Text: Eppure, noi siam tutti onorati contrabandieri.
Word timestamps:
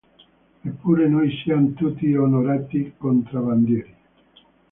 Eppure, 0.61 1.07
noi 1.07 1.29
siam 1.31 1.75
tutti 1.75 2.11
onorati 2.15 2.93
contrabandieri. 2.97 3.95